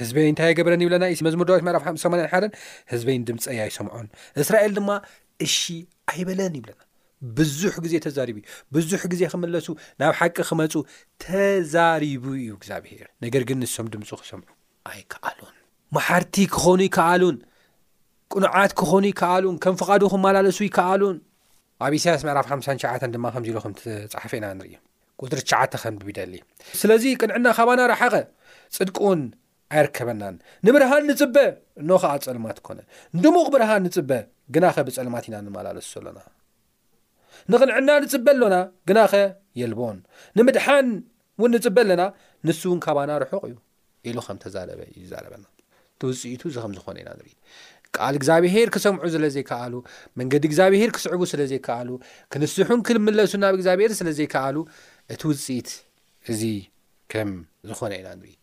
ህዝበይ 0.00 0.26
እንታይ 0.30 0.48
የገበረን 0.52 0.82
ይብለና 0.84 1.04
መዝሙር 1.26 1.46
ዳዊት 1.50 1.64
መዕራፍ 1.66 1.82
ሓ8 1.88 2.24
ሓን 2.32 2.46
ህዝበይን 2.92 3.22
ድምፂ 3.30 3.42
ኣይሰምዖን 3.66 4.08
እስራኤል 4.44 4.72
ድማ 4.78 4.90
እሺ 5.46 5.58
ኣይበለን 6.12 6.54
ይብለና 6.60 6.80
ብዙሕ 7.38 7.74
ግዜ 7.84 7.94
ተዛሪቡ 8.04 8.36
እዩ 8.40 8.46
ብዙሕ 8.76 9.02
ግዜ 9.12 9.22
ክምለሱ 9.32 9.66
ናብ 10.00 10.12
ሓቂ 10.18 10.36
ክመፁ 10.48 10.72
ተዛሪቡ 11.24 12.24
እዩ 12.40 12.48
እግዚኣብሔር 12.58 13.08
ነገር 13.24 13.42
ግን 13.48 13.58
ንሶም 13.64 13.86
ድምፁ 13.92 14.10
ክሰምዑ 14.20 14.48
ኣይከኣሉን 14.92 15.54
መሓርቲ 15.96 16.34
ክኾኑ 16.54 16.78
ይከኣሉን 16.88 17.36
ቅኑዓት 18.32 18.72
ክኾኑ 18.80 19.02
ይከኣሉን 19.12 19.56
ከም 19.64 19.74
ፍቓዱ 19.82 20.02
ክመላለሱ 20.14 20.58
ኣይከኣሉን 20.66 21.16
ኣብ 21.84 21.92
እሳያስ 21.98 22.20
ምዕራፍ 22.26 22.46
5ሳሸዓ 22.58 22.92
ድማ 23.14 23.24
ከምዚኢሉ 23.36 23.58
ኸምጻሓፈ 23.66 24.32
ኢና 24.40 24.46
ንርኢ 24.58 24.74
ቅፅሪት 25.22 25.44
ሸዓተ 25.52 25.72
ኸንብብደሊ 25.84 26.34
ስለዚ 26.82 27.04
ቅንዕና 27.20 27.46
ኻባናረሓቐ 27.58 28.14
ጽድቅውን 28.76 29.22
ኣይርከበናን 29.74 30.34
ንብርሃን 30.66 31.04
ንጽበ 31.10 31.36
እኖ 31.82 31.90
ኸዓ 32.02 32.12
ጸልማት 32.26 32.58
ኮነ 32.68 32.78
ንድሙቕ 33.16 33.46
ብርሃን 33.56 33.84
ንጽበ 33.88 34.10
ግናኸ 34.54 34.76
ብጸልማት 34.88 35.24
ኢና 35.28 35.36
ንማላለሱ 35.46 35.88
ዘሎና 35.94 36.18
ንቕልዕና 37.52 37.90
ንጽበ 38.04 38.26
ኣሎና 38.34 38.56
ግናኸ 38.88 39.14
የልቦን 39.60 39.98
ንምድሓን 40.38 40.86
እውን 41.38 41.50
ንፅበ 41.56 41.76
ኣለና 41.84 42.02
ንሱእውን 42.48 42.80
ካባናርሑቕ 42.84 43.42
እዩ 43.48 43.54
ኢሉ 44.08 44.18
ከም 44.26 44.38
ተዛረበ 44.44 44.80
እዩዛረበና 44.96 45.44
እቲ 45.94 46.02
ውፅኢቱ 46.08 46.42
እዚ 46.64 46.82
ከም 46.82 46.90
ዝኾነ 46.90 46.92
ኢና 47.02 47.10
ንሪኢ 47.16 47.34
ቃል 47.96 48.14
እግዚኣብሄር 48.20 48.68
ክሰምዑ 48.74 49.04
ስለ 49.14 49.26
ዘይከኣሉ 49.36 49.74
መንገዲ 50.20 50.44
እግዚኣብሔር 50.50 50.90
ክስዕቡ 50.96 51.20
ስለ 51.32 51.40
ዘይከኣሉ 51.52 51.90
ክንስሑን 52.32 52.80
ክልምለሱ 52.86 53.32
ናብ 53.42 53.54
እግዚኣብሄር 53.58 53.92
ስለ 54.00 54.08
ዘይከኣሉ 54.18 54.56
እቲ 55.14 55.20
ውፅኢት 55.30 55.68
እዚ 56.32 56.42
ከም 57.12 57.30
ዝኾነ 57.70 57.92
ኢና 58.00 58.08
ንርኢ 58.20 58.34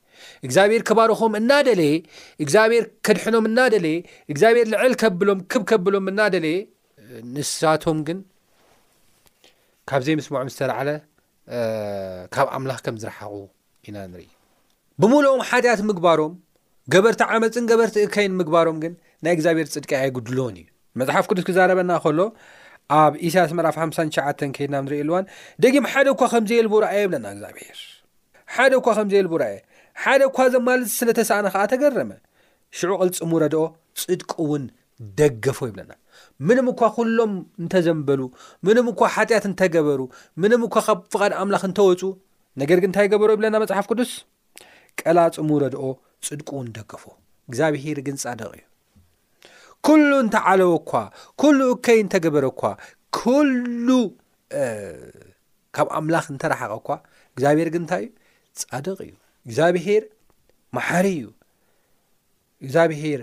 እግዚኣብሔር 0.47 0.81
ከባርኾም 0.89 1.35
እና 1.41 1.51
ደለየ 1.69 1.95
እግዚኣብሔር 2.43 2.85
ከድሕኖም 3.07 3.47
እና 3.51 3.59
ደለየ 3.75 3.97
እግዚኣብሔር 4.33 4.67
ልዕል 4.73 4.95
ከብሎም 5.03 5.41
ክብ 5.53 5.65
ከብሎም 5.71 6.07
እናደለየ 6.13 6.59
ንሳቶም 7.35 7.99
ግን 8.09 8.19
ካብዘይ 9.89 10.15
ምስምዖም 10.17 10.49
ዝተለዓለ 10.53 10.89
ካብ 12.35 12.47
ኣምላኽ 12.57 12.79
ከም 12.85 12.95
ዝረሓቑ 13.03 13.33
ኢና 13.89 13.97
ንርኢ 14.11 14.25
ብምሉዎም 15.01 15.41
ሓድያት 15.49 15.81
ምግባሮም 15.89 16.33
ገበርቲ 16.93 17.21
ዓመፅን 17.35 17.65
ገበርቲ 17.71 17.97
እከይን 18.07 18.33
ምግባሮም 18.39 18.77
ግን 18.83 18.93
ናይ 19.25 19.33
እግዚኣብሔር 19.37 19.67
ጽድቂ 19.75 19.91
ኣይግድልዎን 20.01 20.55
እዩ 20.61 20.67
መጽሓፍ 21.01 21.25
ቅዱስ 21.31 21.45
ክዛረበና 21.47 21.91
ከሎ 22.03 22.19
ኣብ 22.99 23.13
ኢሳያስ 23.27 23.51
መራፍ 23.57 23.75
ሓሳ 23.81 23.97
ሸዓተ 24.15 24.39
ከይድና 24.55 24.75
ብ 24.85 24.87
ንሪእልዋን 24.87 25.25
ደጊም 25.63 25.85
ሓደ 25.91 26.07
እኳ 26.15 26.21
ከምዘይ 26.33 26.57
የልቦ 26.59 26.73
ርእየ 26.83 27.01
የብለና 27.05 27.25
እግዚኣብሔር 27.35 27.77
ሓደ 28.55 28.73
ኳ 28.85 28.95
ከምዘይ 28.99 29.19
የልቡ 29.21 29.33
ርእየ 29.43 29.59
ሓደ 30.03 30.21
ኳ 30.37 30.47
ዞም 30.53 30.63
ማለፅ 30.67 30.91
ስለተሰኣነ 30.99 31.45
ከዓ 31.53 31.63
ተገረመ 31.73 32.11
ሽዑ 32.79 32.91
ቕልፅሙ 33.01 33.31
ረድኦ 33.43 33.63
ጽድቂ 34.01 34.29
እውን 34.45 34.63
ደገፎ 35.19 35.59
ይብለና 35.69 35.91
ምንም 36.47 36.65
እኳ 36.71 36.79
ኩሎም 36.97 37.31
እንተዘንበሉ 37.61 38.21
ምንም 38.67 38.85
እኳ 38.91 38.99
ሓጢኣት 39.15 39.45
እንተገበሩ 39.49 40.01
ምንም 40.43 40.61
እኳ 40.67 40.75
ካብ 40.87 40.99
ፍቓድ 41.13 41.31
ኣምላኽ 41.41 41.63
እንተወፁ 41.69 42.01
ነገር 42.61 42.77
ግ 42.83 42.85
እንታይ 42.89 43.07
ገበሩ 43.13 43.29
ይብለና 43.35 43.55
መጽሓፍ 43.63 43.85
ቅዱስ 43.91 44.11
ቀላፅሙ 44.99 45.49
ረድኦ 45.63 45.83
ጽድቁ 46.27 46.49
እውን 46.55 46.67
ደገፎ 46.77 47.03
እግዚኣብሄር 47.49 47.99
ግን 48.07 48.15
ጻድቕ 48.23 48.51
እዩ 48.57 48.65
ኩሉ 49.87 50.09
እንተዓለወ 50.25 50.71
እኳ 50.81 50.91
ኩሉ 51.41 51.59
እከይ 51.75 51.99
እንተገበረ 52.03 52.47
ኳ 52.61 52.73
ኩሉ 53.19 53.87
ካብ 55.77 55.87
ኣምላኽ 55.99 56.25
እንተረሓቀ 56.35 56.73
ኳ 56.87 56.99
እግዚኣብሔር 57.33 57.69
ግ 57.73 57.79
እንታይ 57.83 58.05
እዩ 58.07 58.11
ጻድቕ 58.71 58.99
እዩ 59.09 59.13
እግዚኣብሄር 59.47 60.03
ማሕሪ 60.77 61.07
እዩ 61.21 61.27
እግዚኣብሄር 62.65 63.21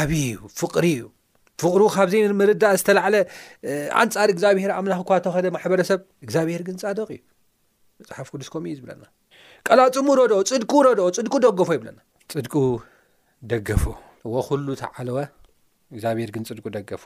ዓብዪ 0.00 0.20
እዩ 0.28 0.32
ፍቕሪ 0.60 0.86
እዩ 0.96 1.02
ፍቕሩ 1.62 1.82
ካብዘይ 1.94 2.22
ምርዳእ 2.40 2.74
ዝተላዕለ 2.80 3.16
ኣንጻር 4.00 4.28
እግዚኣብሔር 4.34 4.70
ኣምናኽ 4.78 5.00
እኳ 5.04 5.10
ተኸደ 5.26 5.46
ማሕበረሰብ 5.56 6.00
እግዚኣብሔር 6.24 6.62
ግን 6.66 6.76
ጻደቕ 6.82 7.08
እዩ 7.16 7.20
መጽሓፍ 8.00 8.26
ቅዱስ 8.32 8.48
ከምኡእዩ 8.54 8.76
ዝብለና 8.80 9.04
ቀላጽሙ 9.68 10.08
ሮዶ 10.20 10.32
ጽድቂ 10.50 10.72
ሮዶ 10.86 11.00
ጽድቁ 11.16 11.34
ደገፎ 11.44 11.68
ይብለና 11.76 12.00
ጽድቁ 12.32 12.54
ደገፉ 13.52 13.84
ወዅሉ 14.34 14.66
ተዓለወ 14.82 15.18
እግዚኣብሄር 15.94 16.30
ግን 16.34 16.44
ጽድቁ 16.50 16.66
ደገፉ 16.76 17.04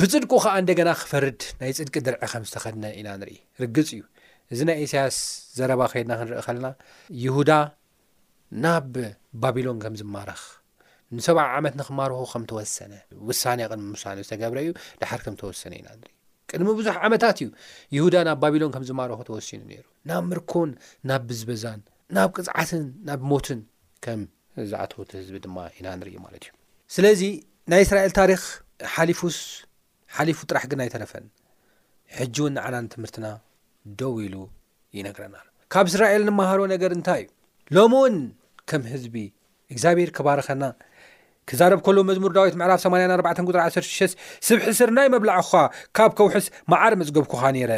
ብጽድቁ 0.00 0.32
ኸዓ 0.44 0.54
እንደገና 0.62 0.90
ክፈርድ 1.00 1.40
ናይ 1.60 1.72
ጽድቂ 1.78 1.94
ድርዐ 2.06 2.22
ከም 2.32 2.44
ዝተኸድነ 2.50 2.84
ኢና 2.98 3.08
ንርኢ 3.20 3.36
ርግጽ 3.62 3.88
እዩ 3.96 4.02
እዚ 4.52 4.60
ናይ 4.68 4.76
ኤሳያስ 4.84 5.16
ዘረባ 5.58 5.82
ኸድና 5.92 6.12
ክንርኢ 6.20 6.40
ኸለና 6.48 6.68
ይሁዳ 7.24 7.50
ናብ 8.64 8.94
ባቢሎን 9.42 9.78
ከም 9.84 9.94
ዝማረኽ 10.02 10.40
ንሰብዕ 11.16 11.44
ዓመት 11.56 11.74
ንኽማርኹ 11.80 12.20
ከም 12.32 12.42
ተወሰነ 12.50 12.92
ውሳኔ 13.28 13.58
ቅድሚ 13.70 13.86
ውሳኔ 13.96 14.16
ዝተገብረ 14.26 14.58
እዩ 14.64 14.70
ድሓር 15.00 15.20
ከም 15.24 15.34
ተወሰነ 15.40 15.72
ኢና 15.80 15.88
ንርኢ 16.00 16.12
ቅድሚ 16.50 16.68
ብዙሕ 16.78 16.94
ዓመታት 17.06 17.36
እዩ 17.42 17.48
ይሁዳ 17.96 18.14
ናብ 18.28 18.38
ባቢሎን 18.42 18.72
ከም 18.74 18.84
ዝማርኹ 18.90 19.20
ተወሲኑ 19.28 19.60
ነይሩ 19.70 19.84
ናብ 20.10 20.24
ምርኮን 20.30 20.70
ናብ 21.10 21.22
ብዝበዛን 21.30 21.80
ናብ 22.16 22.28
ቅፅዓትን 22.38 22.82
ናብ 23.08 23.20
ሞትን 23.30 23.60
ከም 24.06 24.22
ዝኣተውት 24.72 25.10
ህዝቢ 25.18 25.36
ድማ 25.46 25.56
ኢና 25.78 25.86
ንርኢ 26.00 26.16
ማለት 26.26 26.42
እዩ 26.46 26.50
ስለዚ 26.96 27.22
ናይ 27.72 27.82
እስራኤል 27.86 28.12
ታሪክ 28.20 28.42
ሓሊፉስ 28.96 29.38
ሓሊፉ 30.16 30.38
ጥራሕ 30.50 30.64
ግን 30.72 30.80
ኣይተረፈን 30.84 31.26
ሕጂ 32.18 32.36
እውን 32.42 32.52
ንዓናን 32.56 32.86
ትምህርትና 32.94 33.26
ደው 34.00 34.14
ኢሉ 34.26 34.36
ይነግረና 34.96 35.36
ካብ 35.72 35.86
እስራኤል 35.92 36.22
ንመሃሮ 36.28 36.60
ነገር 36.74 36.90
እንታይ 36.96 37.22
እዩ 37.26 37.30
ሎሚ 37.76 37.94
እውን 38.00 38.16
ከም 38.70 38.82
ህዝቢ 38.92 39.16
እግዚኣብሔር 39.72 40.10
ክባርኸና 40.16 40.64
ክዛረብ 41.50 41.78
ከሎ 41.86 41.98
መዝሙር 42.10 42.32
ዳዊት 42.36 42.54
ምዕራፍ 42.60 42.80
84ʉ10ሸ 42.84 43.98
ስብሕስር 44.48 44.90
ናይ 44.98 45.08
መብላዕኻ 45.14 45.52
ካብ 45.96 46.12
ከውሕስ 46.18 46.46
መዓር 46.72 46.94
መጽገብኩኻ 47.00 47.42
ነይረ 47.56 47.72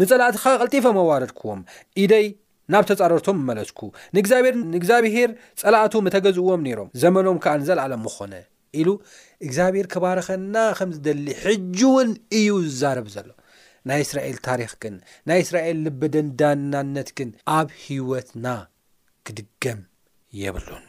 ንጸላእትኻ 0.00 0.42
ቐልጢፈ 0.62 0.86
መዋርድክዎም 0.98 1.60
ኢደይ 2.02 2.26
ናብ 2.72 2.84
ተጻረርቶም 2.90 3.38
መለስኩ 3.48 3.80
ንእግዚብሔ 4.16 4.50
ንእግዚኣብሄር 4.74 5.30
ጸላእቱ 5.60 5.94
መተገዝእዎም 6.06 6.64
ነይሮም 6.66 6.88
ዘመኖም 7.02 7.38
ከዓ 7.44 7.52
ንዘለዓለ 7.62 7.92
ምኾነ 8.04 8.32
ኢሉ 8.80 8.88
እግዚኣብሔር 9.46 9.86
ከባርኸና 9.92 10.56
ኸም 10.78 10.90
ዝደሊ 10.96 11.26
ሕጂ 11.44 11.78
እውን 11.90 12.10
እዩ 12.40 12.50
ዝዛረብ 12.68 13.06
ዘሎ 13.14 13.28
ናይ 13.88 14.00
እስራኤል 14.06 14.36
ታሪኽ 14.48 14.72
ግን 14.82 14.94
ናይ 15.30 15.40
እስራኤል 15.46 15.78
ልበደንዳናነት 15.86 17.08
ግን 17.20 17.30
ኣብ 17.58 17.68
ህይወትና 17.86 18.46
ክድገም 19.26 19.80
የብሉን 20.42 20.86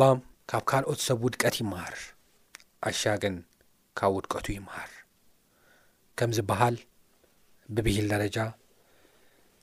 ባም 0.00 0.18
ካብ 0.54 0.64
ካልኦት 0.70 1.00
ሰብ 1.04 1.18
ውድቀት 1.26 1.54
ይምሃር 1.60 1.94
ኣሻ 2.88 3.02
ግን 3.22 3.34
ካብ 3.98 4.10
ውድቀቱ 4.16 4.46
ይምሃር 4.56 4.90
ከም 6.18 6.30
ዝበሃል 6.36 6.76
ብብሂል 7.74 8.06
ደረጃ 8.14 8.36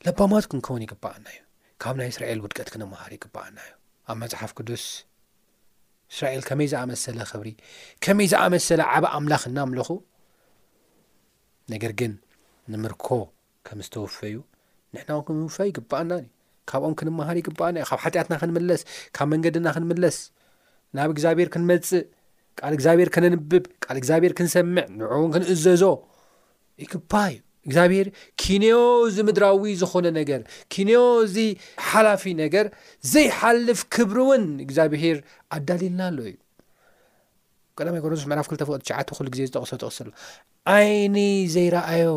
ለባማት 0.05 0.45
ክንከውን 0.51 0.85
ይግባአና 0.85 1.25
እዩ 1.33 1.37
ካብ 1.83 1.95
ናይ 1.99 2.09
እስራኤል 2.13 2.39
ውድቀት 2.45 2.71
ክንምሃር 2.75 3.11
ይግባኣና 3.17 3.57
እዩ 3.67 3.73
ኣብ 4.13 4.17
መፅሓፍ 4.23 4.53
ቅዱስ 4.57 4.85
እስራኤል 6.13 6.41
ከመይ 6.49 6.67
ዝኣመሰለ 6.73 7.19
ክብሪ 7.33 7.51
ከመይ 8.07 8.27
ዝኣመሰለ 8.33 8.81
ዓበ 8.95 9.05
ኣምላኽ 9.19 9.45
እናምልኹ 9.51 9.89
ነገር 11.75 11.93
ግን 12.03 12.15
ንምርኮ 12.73 13.07
ከም 13.69 13.79
ዝተወፈዩ 13.87 14.35
ንሕና 14.95 15.11
ክንውፋ 15.29 15.57
ይግባኣና 15.71 16.11
ካብኦም 16.71 16.97
ክንምሃር 17.01 17.37
ይግባኣና 17.43 17.77
እዩ 17.83 17.87
ካብ 17.93 18.01
ሓጢአትና 18.07 18.33
ክንምለስ 18.43 18.81
ካብ 19.19 19.27
መንገድና 19.35 19.67
ክንምለስ 19.77 20.17
ናብ 20.97 21.09
እግዚኣብሄር 21.15 21.49
ክንመፅእ 21.53 22.03
ካል 22.59 22.73
እግዚኣብሄር 22.77 23.09
ክነንብብ 23.15 23.65
ካል 23.85 23.97
እግዚኣብሔር 24.01 24.33
ክንሰምዕ 24.37 24.85
ንዕእውን 24.99 25.29
ክንእዘዞ 25.33 25.83
ይክባ 26.83 27.11
እዩ 27.29 27.37
እግዚኣብሔር 27.67 28.07
ኪንዮ 28.41 28.77
እዚ 29.07 29.17
ምድራዊ 29.27 29.63
ዝኾነ 29.81 30.05
ነገር 30.19 30.41
ኪንዮ 30.73 30.99
እዚ 31.25 31.37
ሓላፊ 31.89 32.23
ነገር 32.43 32.65
ዘይሓልፍ 33.13 33.79
ክብሪ 33.95 34.17
እውን 34.25 34.43
እግዚኣብሄር 34.65 35.17
ኣዳሊልና 35.57 36.01
ኣሎ 36.11 36.17
እዩ 36.31 36.35
ይ 36.35 37.85
ሮ 37.87 37.89
ምዕራፍ 38.31 38.47
2ተ 38.55 38.61
ተሸዓተ 38.83 39.09
ሉ 39.25 39.27
ግዜ 39.33 39.41
ዝተቐሰሎ 39.49 39.77
ተቕሰ 39.83 39.99
ዓይኒ 40.75 41.17
ዘይረአዮ 41.53 42.09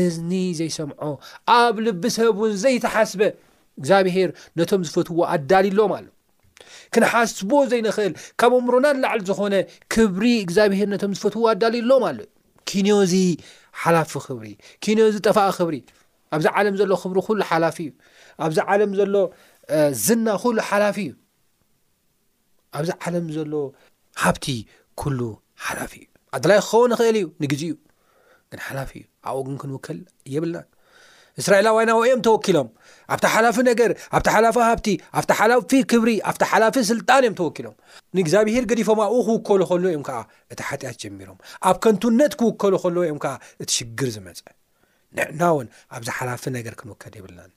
እዝኒ 0.00 0.32
ዘይሰምዖ 0.60 0.96
ኣብ 1.58 1.74
ልቢሰብ 1.86 2.34
እውን 2.40 2.54
ዘይተሓስበ 2.64 3.22
እግዚኣብሄር 3.80 4.30
ነቶም 4.58 4.82
ዝፈትዎ 4.88 5.18
ኣዳሊሎም 5.34 5.92
ኣሎ 5.98 6.06
ክንሓስቦ 6.94 7.50
ዘይንክእል 7.72 8.12
ካብ 8.40 8.52
እምሮና 8.58 8.86
ንላዕል 8.96 9.20
ዝኾነ 9.28 9.54
ክብሪ 9.94 10.24
እግዚኣብሄር 10.44 10.88
ነቶም 10.92 11.12
ዝፈትዎ 11.18 11.42
ኣዳልዩሎ 11.52 11.90
ኣለ 12.10 12.18
ኪንዮእዚ 12.70 13.14
ሓላፊ 13.82 14.12
ክብሪ 14.26 14.46
ኪኖዮእዚ 14.84 15.16
ጠፋኣ 15.26 15.48
ክብሪ 15.58 15.74
ኣብዚ 16.36 16.46
ዓለም 16.58 16.74
ዘሎ 16.80 16.92
ክብሪ 17.02 17.16
ኩሉ 17.28 17.38
ሓላፊ 17.50 17.76
እዩ 17.88 17.92
ኣብዚ 18.46 18.58
ዓለም 18.74 18.92
ዘሎ 19.00 19.14
ዝና 20.04 20.26
ኩሉ 20.42 20.56
ሓላፊ 20.70 20.96
እዩ 21.08 21.12
ኣብዚ 22.78 22.90
ዓለም 23.06 23.26
ዘሎ 23.38 23.52
ሃብቲ 24.22 24.46
ኩሉ 25.02 25.20
ሓላፊ 25.66 25.92
እዩ 26.06 26.08
ኣተላይ 26.38 26.58
ክኸው 26.64 26.82
ንክእል 26.92 27.16
እዩ 27.20 27.24
ንግዜ 27.44 27.62
እዩ 27.70 27.74
ግን 28.52 28.60
ሓላፊ 28.68 28.90
እዩ 29.02 29.06
ኣብኡ 29.30 29.42
ግን 29.46 29.56
ክንውከል 29.62 29.98
የብልና 30.34 30.58
እስራኤላዋይና 31.40 31.90
ዊ 32.00 32.04
እዮም 32.08 32.20
ተወኪሎም 32.26 32.68
ኣብቲ 33.14 33.24
ሓላፊ 33.34 33.56
ነገር 33.68 33.90
ኣብታ 34.16 34.28
ሓላፊ 34.36 34.56
ሃብቲ 34.68 34.88
ኣብቲ 35.18 35.30
ሓላፊ 35.40 35.72
ክብሪ 35.90 36.10
ኣብቲ 36.30 36.42
ሓላፊ 36.52 36.76
ስልጣን 36.90 37.20
እዮም 37.24 37.36
ተወኪሎም 37.40 37.74
ንእግዚኣብሄር 38.16 38.64
ገዲፎም 38.70 39.00
ኡ 39.16 39.24
ክውከሉ 39.26 39.60
ኸልዎ 39.70 39.88
እዮም 39.94 40.04
ከዓ 40.08 40.20
እቲ 40.52 40.60
ሓጢኣት 40.68 40.96
ጀሚሮም 41.02 41.38
ኣብ 41.70 41.76
ከንትውነት 41.86 42.34
ክውከሉ 42.42 42.72
ኸልዎ 42.84 43.02
እዮም 43.08 43.18
ከዓ 43.24 43.34
እቲ 43.64 43.68
ሽግር 43.78 44.08
ዝመጽ 44.16 44.40
ንዕና 45.18 45.40
እውን 45.54 45.68
ኣብዚ 45.96 46.08
ሓላፊ 46.18 46.42
ነገር 46.58 46.74
ክንውከድ 46.80 47.14
የብልናን 47.20 47.52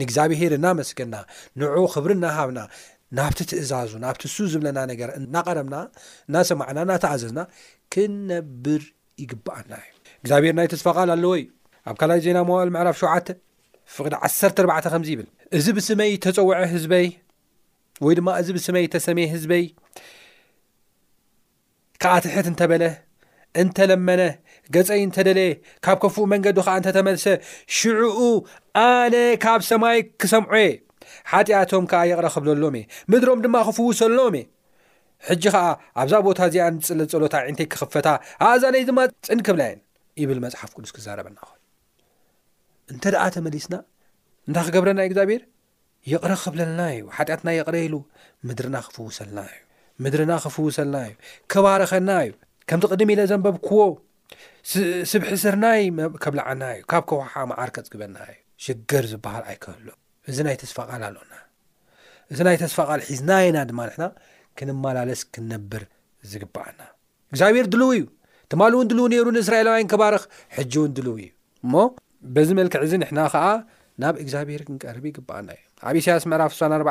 ንእግዚኣብሄር 0.00 0.52
እናመስገና 0.58 1.14
ንዑኡ 1.60 1.84
ክብሪ 1.94 2.10
እናሃብና 2.18 2.60
ናብቲ 3.18 3.38
ትእዛዙ 3.50 3.90
ናብቲ 4.06 4.22
ሱብ 4.36 4.46
ዝብለና 4.54 4.78
ነገር 4.92 5.10
እናቐረምና 5.18 5.76
እናሰማዕና 6.28 6.78
እናተኣዘዝና 6.86 7.40
ክንነብር 7.94 8.82
ይግብኣና 9.22 9.72
እዩ 9.86 9.92
እግዚኣብሄር 10.20 10.54
ናይ 10.58 10.66
ተፈቓልኣለወይ 10.72 11.40
ኣብ 11.88 11.96
ካላይ 12.00 12.18
ዜና 12.24 12.38
መዋል 12.48 12.68
ምዕራፍ 12.74 12.96
7ውተ 13.02 13.28
ፍቕዲ 13.96 14.14
14 14.26 14.90
ከምዚ 14.94 15.08
ይብል 15.14 15.28
እዚ 15.56 15.66
ብስመይ 15.76 16.10
ተፀውዐ 16.24 16.56
ህዝበይ 16.72 17.06
ወይ 18.04 18.14
ድማ 18.18 18.28
እዚ 18.40 18.48
ብስመይ 18.56 18.86
ተሰሚየ 18.94 19.26
ህዝበይ 19.34 19.64
ከዓ 22.02 22.12
ትሕት 22.24 22.46
እንተበለ 22.52 22.84
እንተለመነ 23.62 24.22
ገጸይ 24.74 25.00
እንተደለየ 25.06 25.52
ካብ 25.84 25.96
ከፉእ 26.02 26.26
መንገዲ 26.32 26.58
ከዓ 26.66 26.74
እንተተመልሰ 26.80 27.24
ሽዑኡ 27.76 28.20
ኣነ 28.84 29.14
ካብ 29.44 29.62
ሰማይ 29.70 29.98
ክሰምዑ 30.22 30.52
የ 30.64 30.68
ሓጢኣቶም 31.32 31.84
ከዓ 31.92 32.02
የቕረ 32.10 32.26
ክብለሎም 32.34 32.74
እየ 32.80 32.84
ምድሮም 33.12 33.40
ድማ 33.46 33.56
ክፍውሰሎም 33.68 34.36
እየ 34.40 34.46
ሕጂ 35.28 35.44
ከዓ 35.56 35.64
ኣብዛ 36.02 36.14
ቦታ 36.28 36.38
እዚኣ 36.50 36.66
ንፅለ 36.78 37.00
ጸሎታ 37.14 37.34
ዒንተይ 37.48 37.68
ክኽፈታ 37.72 38.08
ኣእዛ 38.48 38.62
ነይ 38.76 38.84
ድማ 38.90 39.00
ፅን 39.30 39.40
ክብላ 39.48 39.62
እየን 39.70 39.80
ይብል 40.22 40.38
መፅሓፍ 40.46 40.70
ቅዱስ 40.76 40.92
ክዛረበና 40.98 41.38
እንተ 42.92 43.04
ደኣ 43.14 43.22
ተመሊስና 43.36 43.74
እንታይ 44.48 44.64
ክገብረና 44.66 45.00
እግዚኣብሔር 45.08 45.42
የቕረ 46.10 46.32
ክብለልና 46.42 46.82
እዩ 46.94 47.04
ሓጢኣትና 47.16 47.48
የቕረ 47.58 47.76
ኢሉ 47.86 47.94
ምድርና 48.48 48.76
ክፍውሰልና 48.86 49.38
እዩ 49.52 49.56
ምድርና 50.04 50.32
ክፍውሰልና 50.44 50.96
እዩ 51.08 51.14
ከባረኸና 51.52 52.10
እዩ 52.26 52.32
ከምቲ 52.70 52.84
ቕድሚ 52.92 53.10
ኢለ 53.16 53.22
ዘንበብ 53.30 53.56
ክዎ 53.66 53.82
ስብሒስርናይ 55.12 55.80
ከብላዓና 56.22 56.62
እዩ 56.76 56.80
ካብ 56.92 57.04
ከዋሓ 57.10 57.30
ማዓርከፅ 57.50 57.88
ግበና 57.92 58.16
እዩ 58.32 58.38
ሽግር 58.64 59.04
ዝበሃል 59.12 59.44
ኣይከህሉ 59.52 59.88
እዚ 60.30 60.38
ናይ 60.48 60.56
ተስፋቓል 60.62 61.02
ኣልኦና 61.08 61.34
እዚ 62.32 62.38
ናይ 62.48 62.56
ተስፋቓል 62.64 63.00
ሒዝና 63.08 63.30
ኢና 63.48 63.58
ድማ 63.70 63.80
ንሕና 63.88 64.04
ክንመላለስ 64.60 65.20
ክንነብር 65.34 65.84
ዝግባኣና 66.32 66.80
እግዚኣብሄር 67.32 67.66
ድልው 67.74 67.90
እዩ 67.98 68.04
ትማል 68.52 68.72
እውን 68.76 68.86
ድልው 68.90 69.06
ነይሩ 69.12 69.26
ንእስራኤላውያን 69.36 69.90
ከባረኽ 69.92 70.22
ሕጂ 70.56 70.74
እውን 70.80 70.92
ድልው 70.96 71.16
እዩ 71.22 71.28
እሞ 71.64 71.74
በዚ 72.36 72.48
መልክዕ 72.58 72.78
እዚ 72.86 72.92
ንሕና 73.02 73.20
ከዓ 73.32 73.44
ናብ 74.02 74.14
እግዚኣብሄር 74.22 74.62
ክንቀርብ 74.66 75.04
ይግባኣና 75.08 75.48
እዩ 75.56 75.62
ኣብ 75.88 75.94
እሳያስ 76.00 76.24
ምዕራፍ 76.30 76.52
2ሳ 76.56 76.60
4ባ 76.82 76.88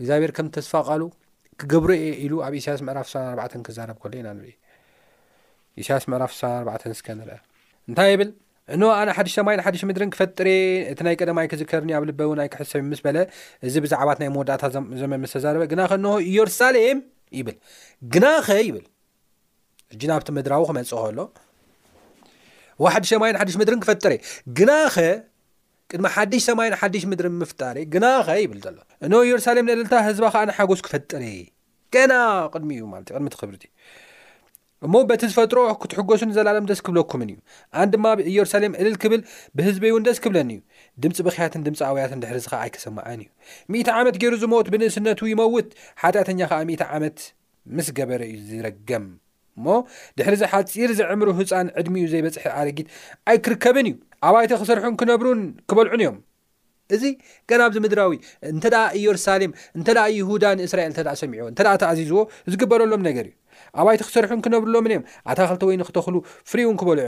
እግዚኣብሔር 0.00 0.30
ከም 0.36 0.46
ተስፋቓሉ 0.56 1.02
ክገብሩ 1.60 1.90
እየ 2.00 2.08
ኢሉ 2.24 2.34
ኣብ 2.46 2.54
እሳያስ 2.60 2.80
ምዕራፍ 2.88 3.08
4ባ 3.22 3.40
ክዛረብ 3.68 3.96
ከሎ 4.02 4.12
ኢና 4.20 4.28
ንርኢ 4.36 4.54
እሳያስ 5.82 6.04
ምዕራፍ 6.12 6.32
64 6.40 6.86
እስከ 6.96 7.08
ንርአ 7.18 7.38
እንታይ 7.90 8.08
ይብል 8.14 8.30
እኖ 8.74 8.82
ኣነ 8.98 9.10
ሓድሽ 9.16 9.32
ሰማይን 9.38 9.60
ሓድሽ 9.66 9.82
ምድሪን 9.88 10.10
ክፈጥር 10.14 10.48
እቲ 10.92 10.98
ናይ 11.06 11.16
ቀደማይ 11.22 11.46
ክዝከርኒ 11.52 11.90
ኣብ 11.98 12.04
ልበው 12.08 12.32
ናይ 12.40 12.48
ክሕሰብ 12.52 12.84
ምስ 12.90 13.00
በለ 13.06 13.18
እዚ 13.68 13.74
ብዛዕባት 13.84 14.18
ናይ 14.22 14.28
መወዳእታ 14.34 14.64
ዘመ 15.02 15.12
ዝተዛረበ 15.30 15.64
ግናኸ 15.72 15.92
ንሆ 16.04 16.14
ኢየሩሳሌም 16.32 16.98
ይብል 17.38 17.56
ግናኸ 18.16 18.46
ይብል 18.68 18.84
እጂ 19.94 20.02
ናብቲ 20.12 20.28
ምድራዊ 20.36 20.62
ክመጽእ 20.68 21.00
ኸሎ 21.04 21.18
ዋሓድሽ 22.84 23.10
ሰማይን 23.14 23.36
ሓድሽ 23.40 23.56
ምድርን 23.60 23.80
ክፈጥረየ 23.84 24.18
ግናኸ 24.58 24.94
ቅድሚ 25.90 26.06
ሓድሽ 26.14 26.42
ሰማይን 26.48 26.74
ሓድሽ 26.82 27.02
ምድሪን 27.10 27.34
ምፍጣሬ 27.42 27.76
ግናኸ 27.94 28.28
ይብል 28.42 28.58
ዘሎ 28.66 28.78
እኖ 29.06 29.12
ኢየሩሳሌም 29.26 29.66
ንዕልልታ 29.70 29.94
ህዝባ 30.08 30.24
ኸዓንሓጐስ 30.36 30.80
ክፈጥረየ 30.86 31.34
ገና 31.96 32.12
ቅድሚ 32.52 32.70
እዩ 32.78 32.84
ማለ 32.92 33.02
እዩ 33.06 33.12
ቅድሚቲ 33.16 33.36
ክብሪ 33.42 33.54
እቲ 33.58 33.64
እሞ 34.86 34.94
በቲ 35.08 35.22
ዝፈጥሮ 35.32 35.58
ክትሕገሱን 35.82 36.30
ዘለሎም 36.36 36.64
ደስ 36.70 36.80
ክብለኩምን 36.86 37.28
እዩ 37.34 37.38
ኣን 37.80 37.88
ድማ 37.92 38.06
ብኢየሩሳሌም 38.20 38.72
ዕልል 38.82 38.96
ክብል 39.02 39.20
ብህዝበእውን 39.58 40.04
ደስ 40.08 40.18
ክብለኒ 40.24 40.50
እዩ 40.56 40.62
ድምፂ 41.04 41.16
ብኺያትን 41.26 41.64
ድምፂ 41.66 41.80
ኣብያት 41.90 42.14
ድሕር 42.24 42.38
ዝኻ 42.46 42.54
ኣይከሰማዐን 42.64 43.20
እዩ 43.24 43.30
ምእት 43.72 43.90
ዓመት 43.98 44.16
ገይሩ 44.22 44.34
ዝሞት 44.44 44.68
ብንእስነቱ 44.74 45.20
ይመውት 45.32 45.68
ሓጢአተኛ 46.04 46.40
ከዓ 46.52 46.60
ምእት 46.70 46.84
ዓመት 46.96 47.18
ምስ 47.76 47.88
ገበረ 48.00 48.22
እዩ 48.32 48.40
ዝረገም 48.52 49.04
እሞ 49.58 49.68
ድሕሪዚ 50.18 50.42
ሓፂር 50.52 50.90
ዘዕምሩ 50.98 51.28
ህፃን 51.38 51.68
ዕድሚ 51.80 51.94
እዩ 52.04 52.08
ዘይበፅሒ 52.12 52.38
ኣረጊት 52.60 52.86
ኣይ 53.30 53.36
ክርከብን 53.44 53.86
እዩ 53.90 53.94
ኣባይቲ 54.28 54.52
ክሰርሑን 54.62 54.94
ክነብሩን 55.00 55.40
ክበልዑን 55.70 56.00
እዮም 56.04 56.16
እዚ 56.96 57.02
ገና 57.50 57.60
ኣብዚ 57.68 57.76
ምድራዊ 57.84 58.12
እንተደኣ 58.52 58.82
ኢየሩሳሌም 59.00 59.52
እንተኣ 59.78 60.00
ይሁዳ 60.18 60.44
ንእስራኤል 60.58 60.92
እተ 60.94 60.98
ሰሚዑዎ 61.20 61.46
እንተደኣ 61.52 61.74
ተኣዚዝዎ 61.82 62.18
ዝግበረሎም 62.52 63.02
ነገር 63.08 63.24
እዩ 63.28 63.34
ኣባይቲ 63.80 64.00
ክሰርሑን 64.08 64.40
ክነብርሎምን 64.44 64.92
እዮም 64.94 65.04
ኣታክልቲ 65.32 65.62
ወይኒ 65.70 65.82
ክተኽሉ 65.88 66.16
ፍርኡ 66.50 66.68
ክበልዑ 66.82 67.06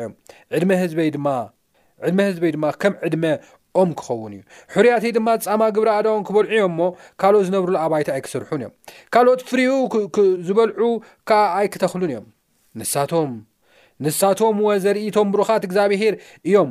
እዮም 0.57 0.72
ዕድዝበይድማዕድመ 0.78 2.18
ህዝበይ 2.30 2.50
ድማ 2.57 2.64
ከም 2.83 2.94
ዕድመ 3.09 3.24
ኦም 3.80 3.90
ክኸውን 3.98 4.33
እዩ 4.37 4.42
ሕርያተ 4.74 5.04
ይ 5.09 5.12
ድማ 5.16 5.28
ጻማ 5.44 5.61
ግብራ 5.76 5.90
ኣዳውም 6.00 6.24
ክበልዑ 6.28 6.52
እዮም 6.57 6.72
እሞ 6.74 6.80
ካልኦት 7.22 7.46
ዝነብርሉ 7.48 7.76
ኣባይቲ 7.87 8.09
ኣይ 8.16 8.20
ክስርሑን 8.26 8.61
እዮም 8.64 8.72
ካልኦት 9.16 9.40
ፍርኡ 9.50 10.22
ዝበልዑ 10.48 10.85
ከዓ 11.30 11.42
ኣይ 11.61 11.68
ክተኽሉን 11.74 12.11
እዮም 12.14 12.26
ንሳቶም 12.80 13.32
ንሳቶም 14.04 14.56
ዎ 14.66 14.70
ዘርኢቶም 14.84 15.28
ብሩኻት 15.34 15.62
እግዚኣብሔር 15.66 16.14
እዮም 16.48 16.70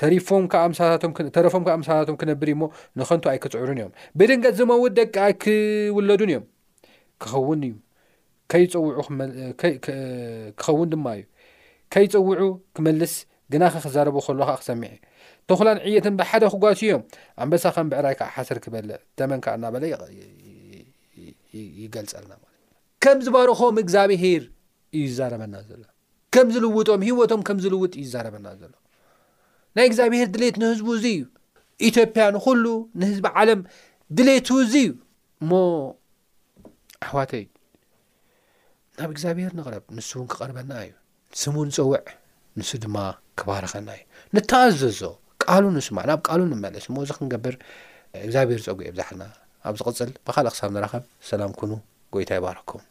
ተፎምተረፎም 0.00 1.64
ካዓ 1.66 1.72
ምሳታቶም 1.82 2.16
ክነብር 2.20 2.48
እዩ 2.50 2.54
እሞ 2.56 2.62
ንኸንቱ 2.98 3.24
ኣይክጽዕሩን 3.32 3.78
እዮም 3.80 3.90
ብድንቀት 4.18 4.54
ዝመውድ 4.60 4.92
ደቂ 5.00 5.14
ኣይክውለዱን 5.28 6.30
እዮም 6.32 6.44
ክኸውን 7.22 7.62
እዩ 7.68 7.72
ከይፀውዑ 8.52 8.94
ክኸውን 10.60 10.88
ድማ 10.92 11.06
እዩ 11.18 11.24
ከይፀውዑ 11.94 12.40
ክመልስ 12.78 13.14
ግናኸ 13.54 13.74
ክዛረቦ 13.84 14.16
ኸሎካ 14.26 14.50
ክሰሚዐ 14.60 14.90
ተኾላን 15.50 15.78
ዕየትን 15.88 16.14
ብሓደ 16.20 16.42
ክጓስ 16.54 16.80
እዮም 16.86 17.02
ኣንበሳ 17.44 17.64
ኸም 17.78 17.86
ብዕራይ 17.94 18.14
ከዓ 18.20 18.28
ሓሰር 18.36 18.58
ክበል 18.66 18.88
ተመን 19.20 19.40
ከዓ 19.46 19.54
እናበለ 19.58 19.84
ይገልጸልና 21.84 22.32
ማለት 22.42 22.56
እ 22.56 22.72
ከምዝባርኾም 23.04 23.76
እግዚኣብሔር 23.84 24.42
እይዛረበና 24.98 25.54
ዘሎ 25.68 25.82
ከም 26.34 26.48
ዝልውጦም 26.54 27.02
ሂወቶም 27.08 27.40
ከም 27.46 27.58
ዝልውጥ 27.64 27.92
እዩዛረበና 28.00 28.46
ዘሎ 28.60 28.72
ናይ 29.76 29.86
እግዚኣብሄር 29.90 30.28
ድሌት 30.34 30.56
ንህዝቡ 30.62 30.88
እዙይ 30.98 31.16
እዩ 31.18 31.24
ኢትዮጵያ 31.88 32.22
ንኩሉ 32.36 32.64
ንህዝቢ 33.00 33.26
ዓለም 33.40 33.60
ድሌት 34.18 34.48
እዙ 34.64 34.72
እዩ 34.84 34.90
እሞ 35.42 35.52
ኣሕዋተይ 37.06 37.44
ናብ 38.98 39.10
እግዚኣብሄር 39.14 39.52
ንቕረብ 39.58 39.84
ንሱ 39.98 40.10
እውን 40.18 40.28
ክቐርበና 40.32 40.72
እዩ 40.86 40.92
ስሙን 41.42 41.70
ፀውዕ 41.76 42.02
ንሱ 42.60 42.70
ድማ 42.84 42.96
ክባርኸና 43.40 43.88
እዩ 43.98 44.02
ነታኣዘዞ 44.36 45.00
ቃሉ 45.44 45.64
ንስማዕ 45.76 46.04
ናብ 46.10 46.20
ቃሉ 46.30 46.40
ንመለስ 46.52 46.86
እሞ 46.90 46.96
እዚ 47.06 47.12
ክንገብር 47.18 47.54
እግዚኣብሄር 48.26 48.60
ፀጉዒ 48.66 48.84
የብዛሕና 48.90 49.22
ኣብ 49.68 49.74
ዚቕፅል 49.80 50.10
ብኻልእ 50.26 50.52
ክሳብ 50.54 50.70
ንረኸም 50.76 51.04
ሰላም 51.30 51.52
ኩኑ 51.60 51.70
ጐይታ 52.14 52.30
ይባርኩም 52.38 52.82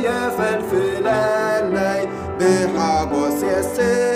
يا 0.08 0.28
فلفلامي 0.36 2.08
بحابوس 2.40 3.42
ياس 3.42 4.13